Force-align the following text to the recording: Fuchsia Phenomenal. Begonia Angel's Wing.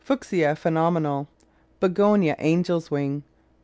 Fuchsia 0.03 0.55
Phenomenal. 0.55 1.27
Begonia 1.79 2.35
Angel's 2.39 2.89
Wing. 2.89 3.21